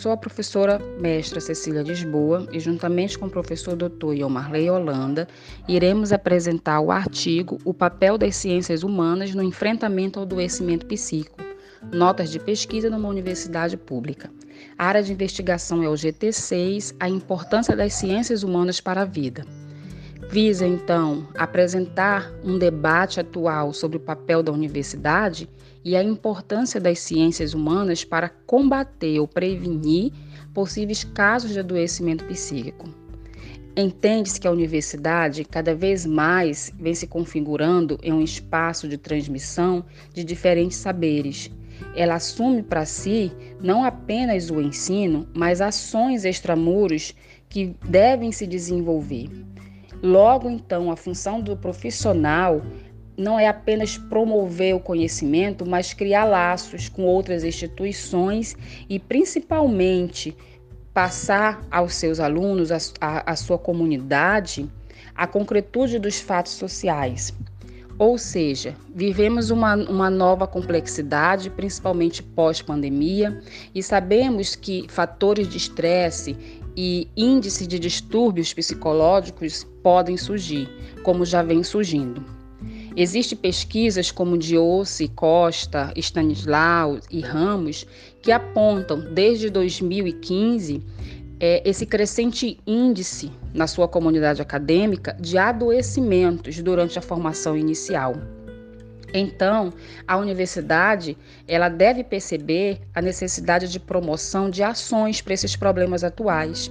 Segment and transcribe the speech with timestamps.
[0.00, 5.28] Sou a professora mestra Cecília Lisboa e, juntamente com o professor doutor Iomarley Holanda,
[5.68, 11.44] iremos apresentar o artigo O papel das ciências humanas no enfrentamento ao adoecimento psíquico,
[11.92, 14.30] notas de pesquisa numa universidade pública.
[14.78, 19.44] A área de investigação é o GT6, a importância das ciências humanas para a vida.
[20.30, 25.48] Visa, então, apresentar um debate atual sobre o papel da universidade
[25.84, 30.12] e a importância das ciências humanas para combater ou prevenir
[30.54, 32.88] possíveis casos de adoecimento psíquico.
[33.76, 39.84] Entende-se que a universidade cada vez mais vem se configurando em um espaço de transmissão
[40.14, 41.50] de diferentes saberes.
[41.96, 47.16] Ela assume para si não apenas o ensino, mas ações extramuros
[47.48, 49.28] que devem se desenvolver.
[50.02, 52.62] Logo, então, a função do profissional
[53.16, 58.56] não é apenas promover o conhecimento, mas criar laços com outras instituições
[58.88, 60.34] e, principalmente,
[60.94, 62.70] passar aos seus alunos,
[63.00, 64.68] à sua comunidade,
[65.14, 67.34] a concretude dos fatos sociais.
[67.98, 73.42] Ou seja, vivemos uma, uma nova complexidade, principalmente pós-pandemia,
[73.74, 76.34] e sabemos que fatores de estresse
[76.76, 80.68] e índice de distúrbios psicológicos podem surgir,
[81.02, 82.24] como já vem surgindo.
[82.96, 87.86] Existem pesquisas como de Ossi, Costa, Stanislau e Ramos
[88.20, 90.82] que apontam desde 2015
[91.38, 98.14] é, esse crescente índice na sua comunidade acadêmica de adoecimentos durante a formação inicial.
[99.12, 99.72] Então,
[100.06, 101.16] a universidade
[101.46, 106.70] ela deve perceber a necessidade de promoção de ações para esses problemas atuais,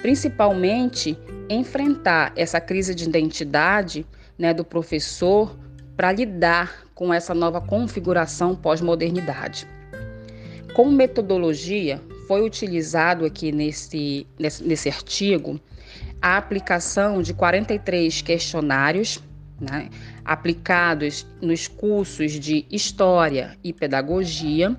[0.00, 4.06] principalmente enfrentar essa crise de identidade
[4.38, 5.58] né, do professor
[5.96, 9.66] para lidar com essa nova configuração pós-modernidade.
[10.74, 15.58] Como metodologia, foi utilizado aqui nesse, nesse, nesse artigo
[16.20, 19.22] a aplicação de 43 questionários
[19.60, 19.88] né,
[20.28, 24.76] aplicados nos cursos de História e Pedagogia,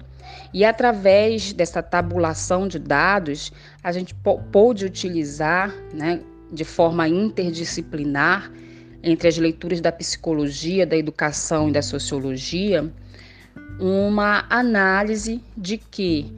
[0.54, 3.52] e através dessa tabulação de dados,
[3.84, 4.14] a gente
[4.52, 6.22] pôde utilizar né,
[6.52, 8.52] de forma interdisciplinar
[9.02, 12.92] entre as leituras da psicologia, da educação e da sociologia,
[13.80, 16.32] uma análise de que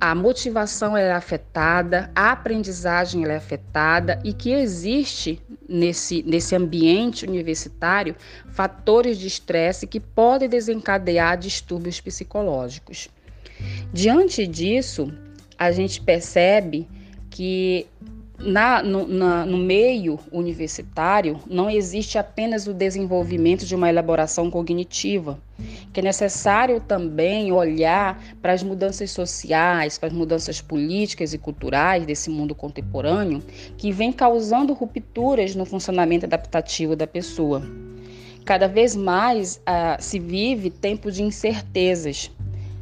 [0.00, 8.14] a motivação é afetada, a aprendizagem é afetada e que existe nesse, nesse ambiente universitário
[8.50, 13.08] fatores de estresse que podem desencadear distúrbios psicológicos.
[13.92, 15.12] Diante disso,
[15.58, 16.86] a gente percebe
[17.28, 17.86] que
[18.38, 25.40] na, no, na, no meio universitário, não existe apenas o desenvolvimento de uma elaboração cognitiva,
[25.92, 32.06] que é necessário também olhar para as mudanças sociais, para as mudanças políticas e culturais
[32.06, 33.42] desse mundo contemporâneo,
[33.76, 37.62] que vem causando rupturas no funcionamento adaptativo da pessoa.
[38.44, 42.30] Cada vez mais ah, se vive tempo de incertezas,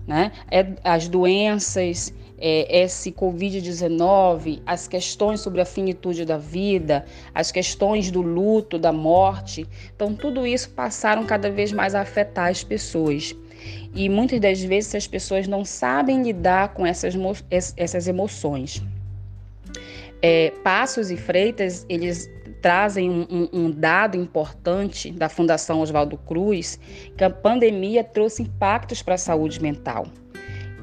[0.06, 0.30] né?
[0.50, 7.04] É, as doenças, é, esse Covid-19, as questões sobre a finitude da vida,
[7.34, 9.66] as questões do luto, da morte.
[9.94, 13.34] Então, tudo isso passaram cada vez mais a afetar as pessoas.
[13.94, 17.14] E muitas das vezes as pessoas não sabem lidar com essas,
[17.76, 18.82] essas emoções.
[20.22, 22.30] É, Passos e Freitas, eles
[22.60, 26.78] trazem um, um, um, dado importante da Fundação Oswaldo Cruz,
[27.16, 30.06] que a pandemia trouxe impactos para a saúde mental.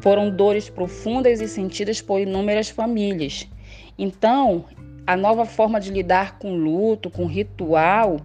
[0.04, 3.48] Foram dores profundas e sentidas por inúmeras famílias.
[3.98, 4.66] Então,
[5.08, 8.18] a nova forma de lidar com luto, com ritual,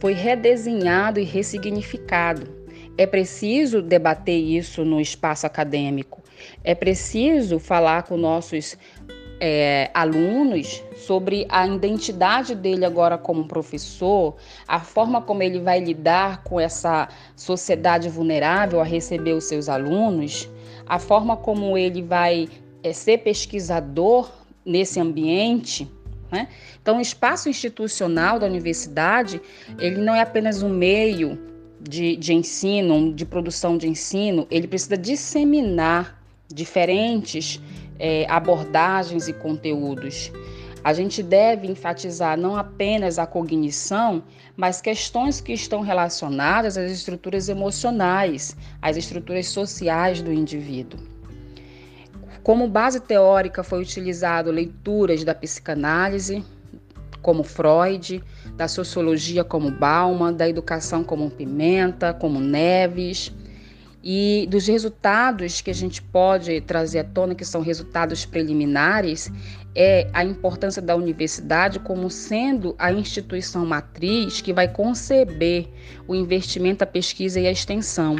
[0.00, 2.48] foi redesenhado e ressignificado.
[2.96, 6.22] É preciso debater isso no espaço acadêmico.
[6.64, 8.78] É preciso falar com nossos
[9.38, 16.42] é, alunos sobre a identidade dele agora como professor, a forma como ele vai lidar
[16.44, 20.48] com essa sociedade vulnerável a receber os seus alunos
[20.86, 22.48] a forma como ele vai
[22.82, 24.30] é, ser pesquisador
[24.64, 25.90] nesse ambiente.
[26.30, 26.48] Né?
[26.80, 29.40] Então, o espaço institucional da universidade,
[29.78, 31.38] ele não é apenas um meio
[31.80, 36.22] de, de ensino, de produção de ensino, ele precisa disseminar
[36.52, 37.60] diferentes
[37.98, 40.32] é, abordagens e conteúdos.
[40.86, 44.22] A gente deve enfatizar não apenas a cognição,
[44.56, 51.00] mas questões que estão relacionadas às estruturas emocionais, às estruturas sociais do indivíduo.
[52.40, 56.44] Como base teórica foi utilizado leituras da psicanálise,
[57.20, 58.22] como Freud,
[58.56, 63.34] da sociologia como Bauman, da educação como Pimenta, como Neves,
[64.08, 69.32] E dos resultados que a gente pode trazer à tona, que são resultados preliminares,
[69.74, 75.66] é a importância da universidade como sendo a instituição matriz que vai conceber
[76.06, 78.16] o investimento, a pesquisa e a extensão.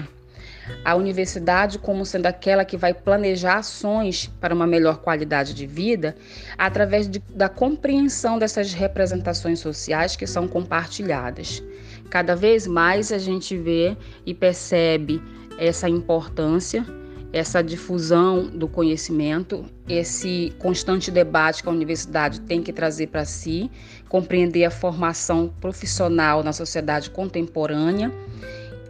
[0.85, 6.17] A universidade como sendo aquela que vai planejar ações para uma melhor qualidade de vida
[6.59, 11.63] através de, da compreensão dessas representações sociais que são compartilhadas.
[12.11, 15.23] Cada vez mais a gente vê e percebe
[15.59, 16.85] essa importância,
[17.33, 23.71] essa difusão do conhecimento, esse constante debate que a universidade tem que trazer para si,
[24.09, 28.13] compreender a formação profissional na sociedade contemporânea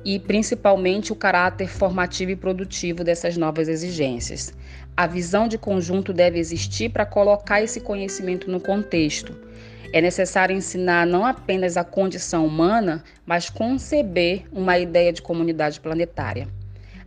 [0.05, 4.55] e principalmente o caráter formativo e produtivo dessas novas exigências.
[4.97, 9.35] A visão de conjunto deve existir para colocar esse conhecimento no contexto.
[9.93, 16.47] É necessário ensinar não apenas a condição humana, mas conceber uma ideia de comunidade planetária.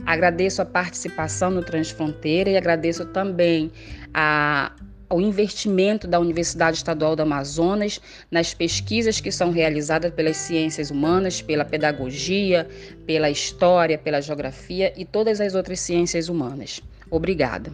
[0.05, 3.71] Agradeço a participação no Transfronteira e agradeço também
[4.13, 4.71] a
[5.11, 7.99] o investimento da Universidade Estadual do Amazonas
[8.29, 12.69] nas pesquisas que são realizadas pelas ciências humanas, pela pedagogia,
[13.07, 16.79] pela história, pela geografia e todas as outras ciências humanas.
[17.09, 17.71] Obrigada.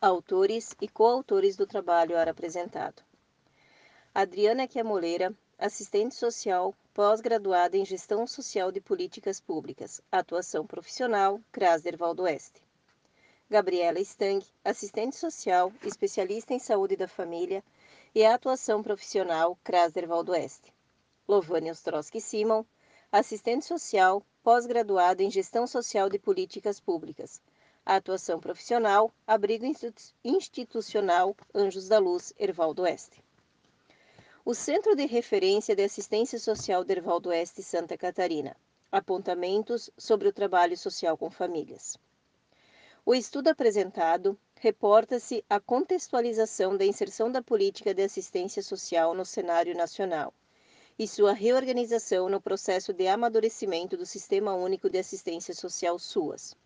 [0.00, 3.02] Autores e coautores do trabalho a apresentado.
[4.14, 12.60] Adriana Quiamoleira, assistente social, pós-graduada em Gestão Social de Políticas Públicas, atuação profissional, Crasder Oeste.
[13.48, 17.62] Gabriela Stang, assistente social, especialista em saúde da família
[18.12, 20.74] e atuação profissional, Crasder Oeste.
[21.28, 22.64] Lovânia Ostrowski Simon,
[23.12, 27.40] assistente social, pós-graduada em Gestão Social de Políticas Públicas,
[27.86, 29.64] atuação profissional, abrigo
[30.24, 33.22] institucional, Anjos da Luz, Ervaldo Oeste.
[34.50, 38.56] O Centro de Referência de Assistência Social Derval do Oeste Santa Catarina.
[38.90, 41.96] Apontamentos sobre o trabalho social com famílias.
[43.06, 49.72] O estudo apresentado reporta-se a contextualização da inserção da política de assistência social no cenário
[49.72, 50.34] nacional
[50.98, 56.56] e sua reorganização no processo de amadurecimento do Sistema Único de Assistência Social SUAS,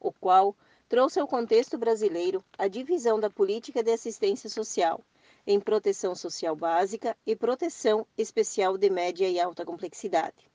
[0.00, 0.56] o qual
[0.88, 5.00] trouxe ao contexto brasileiro a divisão da política de assistência social
[5.46, 10.50] em proteção social básica e proteção especial de média e alta complexidade.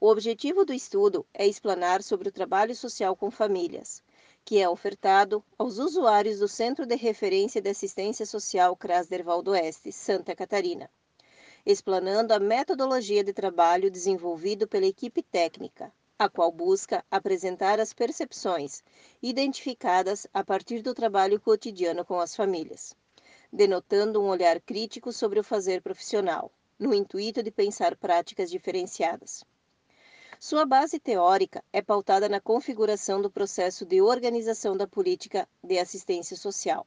[0.00, 4.02] O objetivo do estudo é explanar sobre o trabalho social com famílias,
[4.42, 9.92] que é ofertado aos usuários do Centro de Referência de Assistência Social CRAS Derval Oeste,
[9.92, 10.90] Santa Catarina,
[11.64, 18.82] explanando a metodologia de trabalho desenvolvido pela equipe técnica, a qual busca apresentar as percepções
[19.22, 22.96] identificadas a partir do trabalho cotidiano com as famílias
[23.52, 29.44] denotando um olhar crítico sobre o fazer profissional, no intuito de pensar práticas diferenciadas.
[30.40, 36.36] Sua base teórica é pautada na configuração do processo de organização da política de assistência
[36.36, 36.86] social,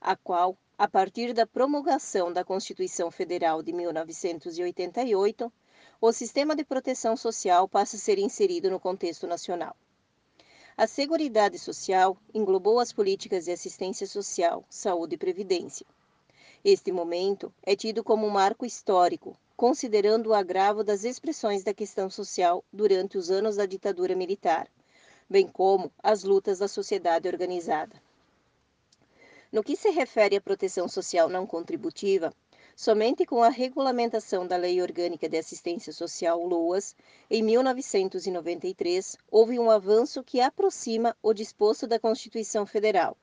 [0.00, 5.52] a qual, a partir da promulgação da Constituição Federal de 1988,
[6.00, 9.74] o sistema de proteção social passa a ser inserido no contexto nacional.
[10.76, 15.86] A Seguridade Social englobou as políticas de assistência social, saúde e previdência.
[16.64, 22.08] Este momento é tido como um marco histórico, considerando o agravo das expressões da questão
[22.08, 24.66] social durante os anos da ditadura militar,
[25.28, 28.00] bem como as lutas da sociedade organizada.
[29.52, 32.32] No que se refere à proteção social não contributiva,
[32.76, 36.96] Somente com a regulamentação da Lei Orgânica de Assistência Social, LOAS,
[37.30, 43.16] em 1993, houve um avanço que aproxima o disposto da Constituição Federal,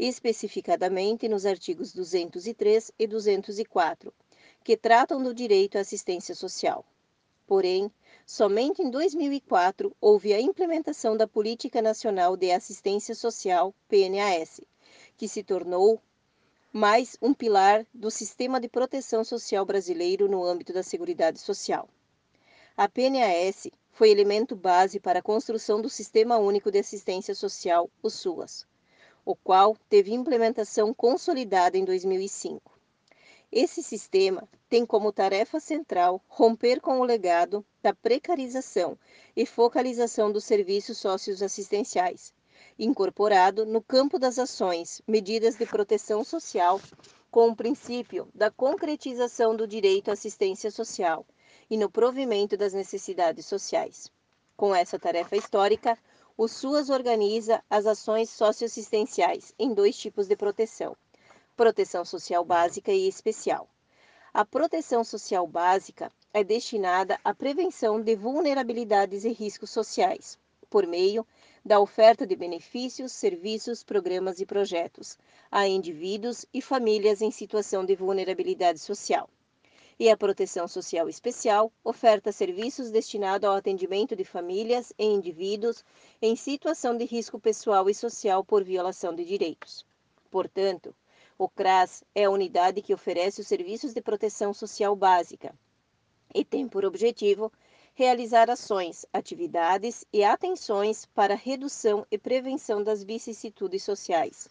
[0.00, 4.14] especificadamente nos artigos 203 e 204,
[4.64, 6.86] que tratam do direito à assistência social.
[7.46, 7.92] Porém,
[8.24, 14.62] somente em 2004 houve a implementação da Política Nacional de Assistência Social, PNAS,
[15.18, 16.00] que se tornou
[16.72, 21.86] mais um pilar do sistema de proteção social brasileiro no âmbito da Seguridade Social.
[22.74, 28.08] A PNAS foi elemento base para a construção do Sistema Único de Assistência Social, o
[28.08, 28.66] SUAS,
[29.24, 32.78] o qual teve implementação consolidada em 2005.
[33.52, 38.96] Esse sistema tem como tarefa central romper com o legado da precarização
[39.36, 42.32] e focalização dos serviços socioassistenciais,
[42.78, 46.80] incorporado no campo das ações, medidas de proteção social,
[47.30, 51.26] com o princípio da concretização do direito à assistência social
[51.68, 54.10] e no provimento das necessidades sociais.
[54.56, 55.98] Com essa tarefa histórica,
[56.42, 60.96] o SUAS organiza as ações socioassistenciais em dois tipos de proteção:
[61.54, 63.68] proteção social básica e especial.
[64.32, 70.38] A proteção social básica é destinada à prevenção de vulnerabilidades e riscos sociais,
[70.70, 71.26] por meio
[71.62, 75.18] da oferta de benefícios, serviços, programas e projetos
[75.50, 79.28] a indivíduos e famílias em situação de vulnerabilidade social.
[80.00, 85.84] E a Proteção Social Especial oferta serviços destinados ao atendimento de famílias e indivíduos
[86.22, 89.84] em situação de risco pessoal e social por violação de direitos.
[90.30, 90.94] Portanto,
[91.36, 95.54] o CRAS é a unidade que oferece os serviços de proteção social básica
[96.34, 97.52] e tem por objetivo
[97.92, 104.48] realizar ações, atividades e atenções para redução e prevenção das vicissitudes sociais,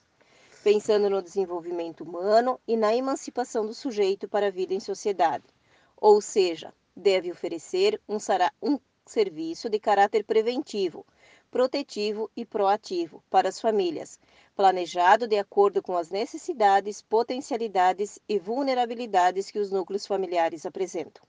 [0.63, 5.45] pensando no desenvolvimento humano e na emancipação do sujeito para a vida em sociedade.
[5.95, 8.17] Ou seja, deve oferecer um,
[8.61, 11.05] um serviço de caráter preventivo,
[11.49, 14.19] protetivo e proativo para as famílias,
[14.55, 21.23] planejado de acordo com as necessidades, potencialidades e vulnerabilidades que os núcleos familiares apresentam.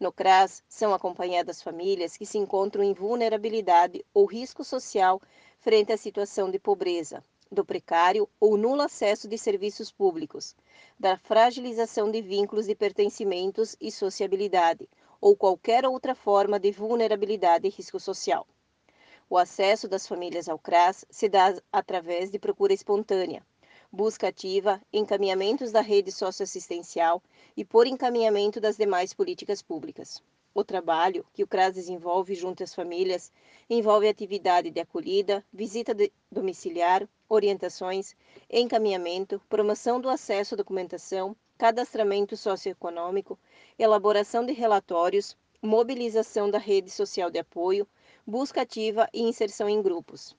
[0.00, 5.20] No CRAS, são acompanhadas famílias que se encontram em vulnerabilidade ou risco social
[5.60, 10.54] frente à situação de pobreza, do precário ou nulo acesso de serviços públicos,
[10.98, 14.88] da fragilização de vínculos de pertencimentos e sociabilidade,
[15.20, 18.46] ou qualquer outra forma de vulnerabilidade e risco social.
[19.30, 23.44] O acesso das famílias ao CRAS se dá através de procura espontânea,
[23.90, 27.22] busca ativa, encaminhamentos da rede socioassistencial
[27.56, 30.22] e por encaminhamento das demais políticas públicas.
[30.54, 33.32] O trabalho que o CRAS desenvolve junto às famílias
[33.68, 38.16] envolve atividade de acolhida, visita de domiciliar, orientações,
[38.50, 43.38] encaminhamento, promoção do acesso à documentação, cadastramento socioeconômico,
[43.78, 47.86] elaboração de relatórios, mobilização da rede social de apoio,
[48.26, 50.36] busca ativa e inserção em grupos.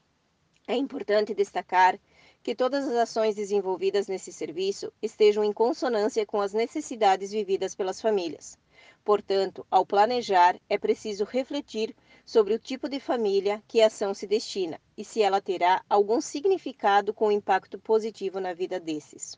[0.68, 2.00] É importante destacar
[2.42, 8.02] que todas as ações desenvolvidas nesse serviço estejam em consonância com as necessidades vividas pelas
[8.02, 8.58] famílias.
[9.04, 11.96] Portanto, ao planejar, é preciso refletir
[12.26, 16.22] sobre o tipo de família que a ação se destina e se ela terá algum
[16.22, 19.38] significado com impacto positivo na vida desses.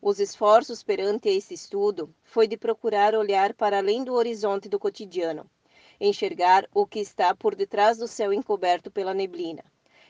[0.00, 5.48] Os esforços perante esse estudo foi de procurar olhar para além do horizonte do cotidiano,
[6.00, 9.64] enxergar o que está por detrás do céu encoberto pela neblina,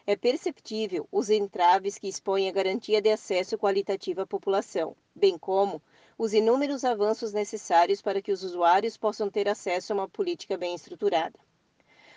[0.05, 5.81] é perceptível os entraves que expõem a garantia de acesso qualitativo à população, bem como
[6.23, 10.73] os inúmeros avanços necessários para que os usuários possam ter acesso a uma política bem
[10.73, 11.37] estruturada.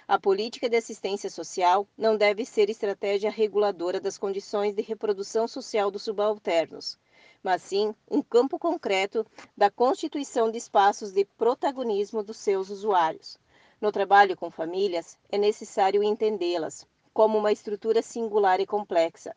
[0.08, 5.90] A política de assistência social não deve ser estratégia reguladora das condições de reprodução social
[5.90, 7.00] dos subalternos,
[7.42, 9.26] mas sim um campo concreto
[9.58, 13.40] da constituição de espaços de protagonismo dos seus usuários.
[13.82, 19.36] No trabalho com famílias, é necessário entendê-las, como uma estrutura singular e complexa,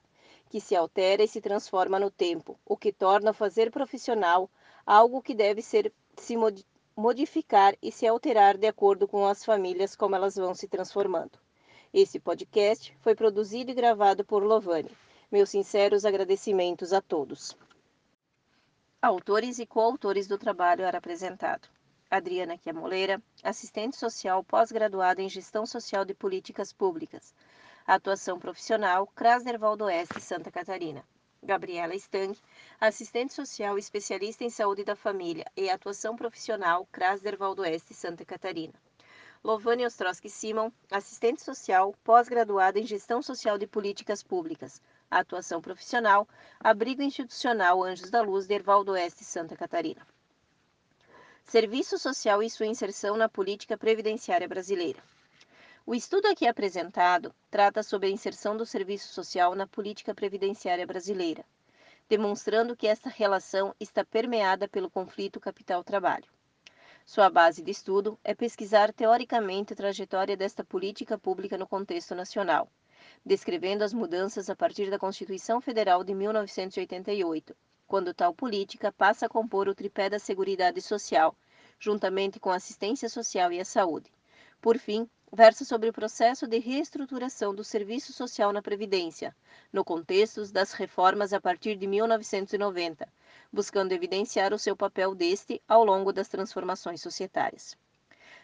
[0.51, 4.51] que se altera e se transforma no tempo, o que torna o fazer profissional
[4.89, 6.35] algo que deve ser se
[6.97, 11.39] modificar e se alterar de acordo com as famílias como elas vão se transformando.
[11.93, 14.91] Esse podcast foi produzido e gravado por Lovane.
[15.31, 17.55] Meus sinceros agradecimentos a todos.
[19.03, 21.69] Autores e coautores do trabalho era apresentado.
[22.11, 27.35] Adriana Chiamoleira, assistente social pós-graduada em Gestão Social de Políticas Públicas,
[27.87, 31.05] Atuação profissional, Krasner Valdoeste, Santa Catarina.
[31.43, 32.39] Gabriela Stang,
[32.79, 38.75] assistente social especialista em saúde da família e atuação profissional, Krasner Valdoeste, Santa Catarina.
[39.43, 46.29] Lovane Ostrowski Simon, assistente social, pós-graduada em gestão social de políticas públicas, atuação profissional,
[46.61, 50.07] abrigo institucional Anjos da Luz, Dervaldo Oeste, Santa Catarina.
[51.45, 55.03] Serviço social e sua inserção na política previdenciária brasileira.
[55.89, 61.43] O estudo aqui apresentado trata sobre a inserção do serviço social na política previdenciária brasileira,
[62.07, 66.27] demonstrando que esta relação está permeada pelo conflito capital-trabalho.
[67.07, 72.71] Sua base de estudo é pesquisar teoricamente a trajetória desta política pública no contexto nacional,
[73.25, 79.29] descrevendo as mudanças a partir da Constituição Federal de 1988, quando tal política passa a
[79.31, 81.35] compor o tripé da Seguridade Social,
[81.81, 84.13] juntamente com a assistência social e a saúde.
[84.61, 89.35] Por fim, versa sobre o processo de reestruturação do serviço social na Previdência,
[89.73, 93.07] no contexto das reformas a partir de 1990,
[93.53, 97.77] buscando evidenciar o seu papel deste ao longo das transformações societárias.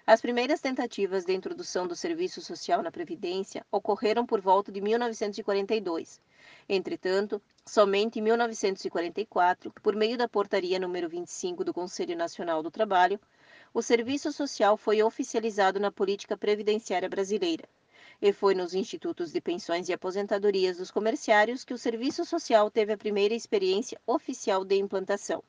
[0.06, 6.20] As primeiras tentativas de introdução do serviço social na Previdência ocorreram por volta de 1942.
[6.68, 13.18] Entretanto, somente em 1944, por meio da Portaria número 25 do Conselho Nacional do Trabalho,
[13.75, 17.69] o serviço social foi oficializado na política previdenciária brasileira.
[18.23, 22.93] E foi nos institutos de pensões e aposentadorias dos comerciários que o serviço social teve
[22.93, 25.43] a primeira experiência oficial de implantação.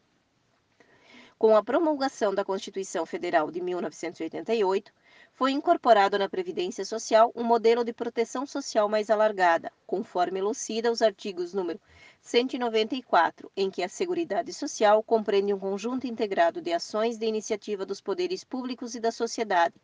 [1.38, 4.92] Com a promulgação da Constituição Federal de 1988,
[5.36, 11.02] foi incorporado na Previdência Social um modelo de proteção social mais alargada, conforme elucida os
[11.02, 11.78] artigos número
[12.22, 18.00] 194, em que a Seguridade Social compreende um conjunto integrado de ações de iniciativa dos
[18.00, 19.76] poderes públicos e da sociedade,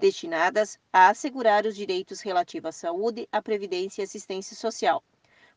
[0.00, 5.00] destinadas a assegurar os direitos relativos à saúde, à previdência e assistência social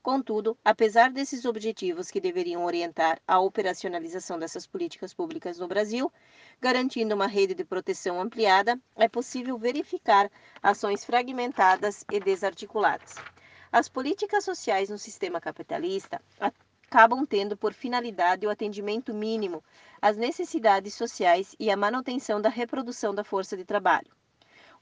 [0.04, 6.12] Contudo, apesar desses objetivos que deveriam orientar a operacionalização dessas políticas públicas no Brasil,
[6.60, 10.28] garantindo uma rede de proteção ampliada, é possível verificar
[10.62, 13.14] ações fragmentadas e desarticuladas.
[13.72, 19.64] As políticas sociais no sistema capitalista acabam tendo por finalidade o atendimento mínimo
[20.02, 24.12] às necessidades sociais e a manutenção da reprodução da força de trabalho.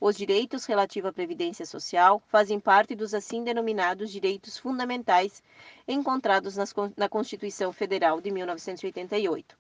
[0.01, 5.44] Os direitos relativos à previdência social fazem parte dos assim denominados direitos fundamentais
[5.86, 9.58] encontrados nas, na Constituição Federal de 1988.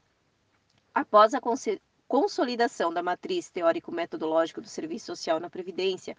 [0.95, 1.41] Após a
[2.07, 6.15] consolidação da matriz teórico-metodológica do serviço social na Previdência,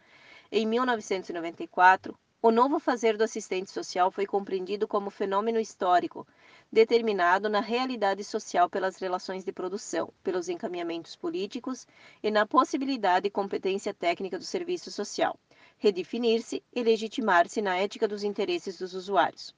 [0.52, 6.26] em 1994, o novo fazer do assistente social foi compreendido como fenômeno histórico,
[6.72, 11.86] determinado na realidade social pelas relações de produção, pelos encaminhamentos políticos
[12.22, 15.38] e na possibilidade e competência técnica do serviço social,
[15.76, 19.54] redefinir-se e legitimar-se na ética dos interesses dos usuários.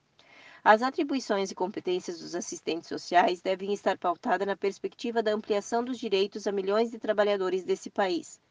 [0.61, 5.97] As atribuições e competências dos assistentes sociais devem estar pautadas na perspectiva da ampliação dos
[5.97, 8.41] direitos a milhões de trabalhadores desse país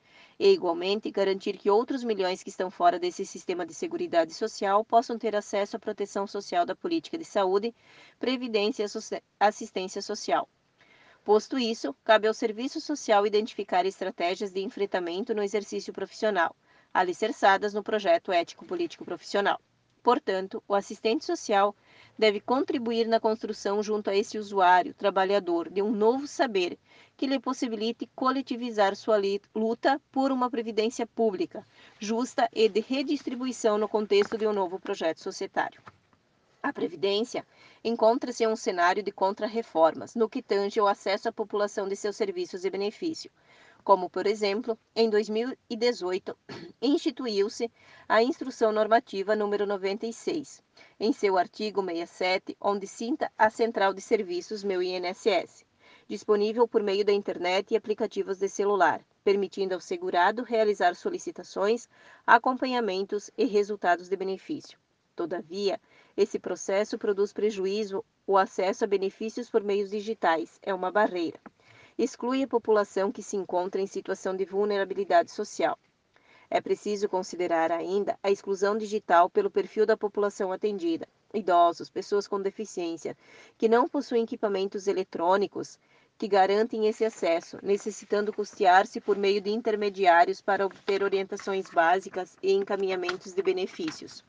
[0.43, 5.17] e, igualmente, garantir que outros milhões que estão fora desse sistema de seguridade social possam
[5.17, 7.73] ter acesso à proteção social da política de saúde,
[8.19, 10.49] previdência e assistência social.
[11.23, 16.57] Posto isso, cabe ao serviço social identificar estratégias de enfrentamento no exercício profissional,
[16.93, 19.61] alicerçadas no projeto ético-político profissional.
[20.03, 21.73] Portanto, o assistente social
[22.19, 26.77] deve contribuir na construção junto a esse usuário, trabalhador, de um novo saber
[27.23, 29.17] que lhe possibilite coletivizar sua
[29.55, 31.65] luta por uma previdência pública,
[32.01, 35.81] justa e de redistribuição no contexto de um novo projeto societário.
[36.61, 37.47] A Previdência
[37.85, 42.17] encontra-se em um cenário de contrarreformas no que tange ao acesso à população de seus
[42.17, 43.33] serviços e benefícios,
[43.85, 46.37] como, por exemplo, em 2018,
[46.83, 47.71] instituiu-se
[48.09, 50.61] a Instrução Normativa número 96,
[50.99, 55.65] em seu artigo 67, onde cita a Central de Serviços Meu INSS,
[56.13, 61.89] disponível por meio da internet e aplicativos de celular, permitindo ao segurado realizar solicitações,
[62.27, 64.79] acompanhamentos e resultados de benefício.
[65.17, 65.81] Todavia,
[66.15, 71.41] esse processo produz prejuízo, o acesso a benefícios por meios digitais é uma barreira
[71.99, 75.79] exclui a população que se encontra em situação de vulnerabilidade social.
[76.51, 82.41] É preciso considerar ainda a exclusão digital pelo perfil da população atendida, idosos, pessoas com
[82.41, 83.17] deficiência,
[83.57, 85.79] que não possuem equipamentos eletrônicos
[86.19, 92.53] que garantem esse acesso, necessitando custear-se por meio de intermediários para obter orientações básicas e
[92.53, 94.25] encaminhamentos de benefícios.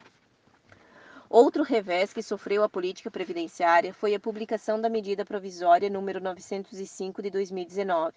[1.30, 7.22] Outro revés que sofreu a política previdenciária foi a publicação da medida provisória número 905
[7.22, 8.14] de 2019,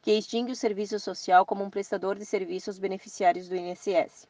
[0.00, 4.28] que extingue o serviço social como um prestador de serviços aos beneficiários do INSS.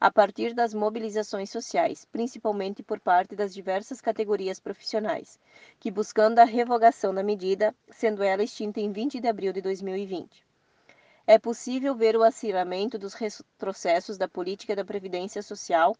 [0.00, 5.38] A partir das mobilizações sociais, principalmente por parte das diversas categorias profissionais,
[5.78, 10.50] que buscando a revogação da medida, sendo ela extinta em 20 de abril de 2020
[11.30, 15.96] é possível ver o acirramento dos retrocessos da política da Previdência Social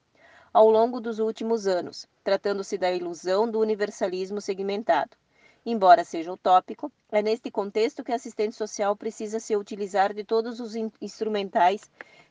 [0.53, 5.17] ao longo dos últimos anos, tratando-se da ilusão do universalismo segmentado.
[5.65, 10.59] Embora seja utópico, é neste contexto que a assistente social precisa se utilizar de todos
[10.59, 11.89] os instrumentais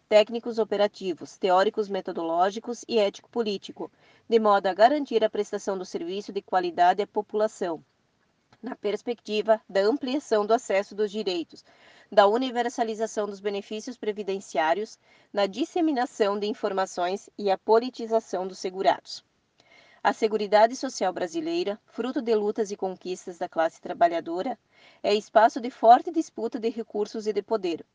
[0.10, 3.92] técnicos operativos, teóricos metodológicos e ético-político,
[4.28, 7.86] de modo a garantir a prestação do serviço de qualidade à população,
[8.60, 11.64] na perspectiva da ampliação do acesso dos direitos,
[12.12, 14.98] da universalização dos benefícios previdenciários,
[15.32, 19.24] na disseminação de informações e a politização dos segurados.
[20.04, 24.58] A Seguridade Social brasileira, fruto de lutas e conquistas da classe trabalhadora,
[25.04, 27.86] é espaço de forte disputa de recursos e de poder,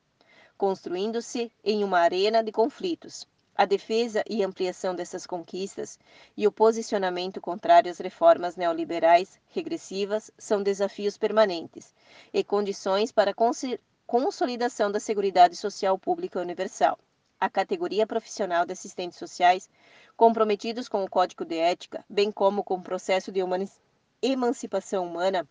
[0.56, 3.26] construindo-se em uma arena de conflitos.
[3.56, 5.96] A defesa e ampliação dessas conquistas
[6.36, 11.94] e o posicionamento contrário às reformas neoliberais regressivas são desafios permanentes
[12.32, 13.32] e condições para
[14.06, 16.98] consolidação da Seguridade Social Pública Universal.
[17.38, 19.70] A categoria profissional de assistentes sociais,
[20.16, 23.40] comprometidos com o Código de Ética, bem como com o processo de
[24.20, 25.46] emancipação humana,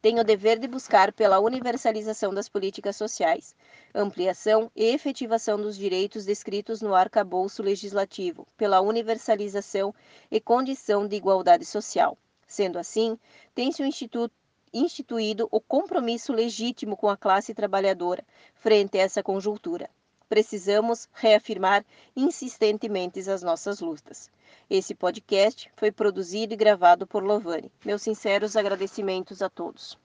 [0.00, 3.54] tem o dever de buscar pela universalização das políticas sociais,
[3.94, 9.94] ampliação e efetivação dos direitos descritos no arcabouço legislativo, pela universalização
[10.30, 12.16] e condição de igualdade social.
[12.46, 13.18] Sendo assim,
[13.54, 14.32] tem-se o Instituto
[14.72, 19.88] instituído o compromisso legítimo com a classe trabalhadora frente a essa conjuntura.
[20.28, 24.30] Precisamos reafirmar insistentemente as nossas lutas.
[24.68, 27.72] Esse podcast foi produzido e gravado por Lovane.
[27.84, 29.96] Meus sinceros agradecimentos a todos.